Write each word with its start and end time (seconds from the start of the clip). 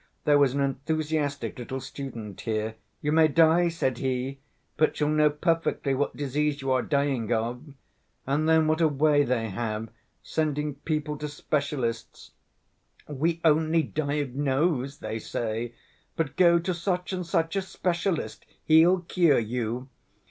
There 0.25 0.39
was 0.39 0.55
an 0.55 0.61
enthusiastic 0.61 1.59
little 1.59 1.79
student 1.79 2.41
here, 2.41 2.73
'You 3.01 3.11
may 3.11 3.27
die,' 3.27 3.67
said 3.69 3.99
he, 3.99 4.39
'but 4.75 4.99
you'll 4.99 5.09
know 5.11 5.29
perfectly 5.29 5.93
what 5.93 6.17
disease 6.17 6.59
you 6.59 6.71
are 6.71 6.81
dying 6.81 7.31
of!' 7.31 7.75
And 8.25 8.49
then 8.49 8.65
what 8.65 8.81
a 8.81 8.87
way 8.87 9.21
they 9.23 9.49
have 9.49 9.89
sending 10.23 10.73
people 10.73 11.19
to 11.19 11.27
specialists! 11.27 12.31
'We 13.07 13.41
only 13.45 13.83
diagnose,' 13.83 14.97
they 14.97 15.19
say, 15.19 15.75
'but 16.15 16.35
go 16.35 16.57
to 16.57 16.71
such‐and‐such 16.73 17.55
a 17.55 17.61
specialist, 17.61 18.47
he'll 18.65 19.01
cure 19.01 19.37
you. 19.37 19.87